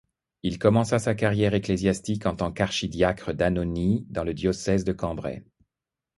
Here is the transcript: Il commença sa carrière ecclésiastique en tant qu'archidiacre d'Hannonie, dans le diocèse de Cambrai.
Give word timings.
Il 0.41 0.57
commença 0.57 0.97
sa 0.97 1.13
carrière 1.13 1.53
ecclésiastique 1.53 2.25
en 2.25 2.35
tant 2.35 2.51
qu'archidiacre 2.51 3.33
d'Hannonie, 3.35 4.07
dans 4.09 4.23
le 4.23 4.33
diocèse 4.33 4.83
de 4.83 4.93
Cambrai. 4.93 5.45